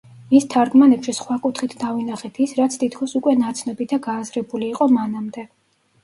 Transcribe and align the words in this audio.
მის 0.29 0.45
თარგმანებში 0.51 1.13
სხვა 1.17 1.35
კუთხით 1.41 1.73
დავინახეთ 1.83 2.39
ის, 2.45 2.53
რაც 2.59 2.77
თითქოს 2.83 3.13
უკვე 3.19 3.33
ნაცნობი 3.41 3.87
და 3.91 3.99
გააზრებული 4.07 4.67
იყო 4.71 4.89
მანამდე. 4.95 5.45